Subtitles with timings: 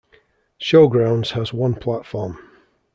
[0.59, 2.39] Showgrounds has one platform.